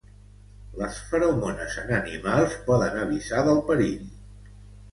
[0.79, 4.05] Les feromones en animals poden avisar del perill.